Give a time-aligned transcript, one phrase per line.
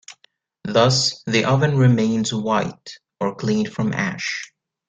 [0.63, 4.51] Thus, the oven remains "white", or clean from ash.